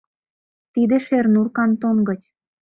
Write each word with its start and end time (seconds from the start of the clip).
Тиде 0.73 0.97
Шернур 1.05 1.47
кантон 1.57 1.97
гыч. 2.09 2.21